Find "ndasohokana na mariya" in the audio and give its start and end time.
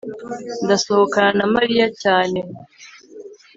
0.63-1.87